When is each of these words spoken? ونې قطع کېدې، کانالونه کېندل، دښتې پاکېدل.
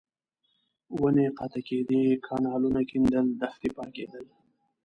ونې 0.99 1.25
قطع 1.37 1.61
کېدې، 1.67 2.01
کانالونه 2.25 2.81
کېندل، 2.89 3.25
دښتې 3.41 3.69
پاکېدل. 3.77 4.25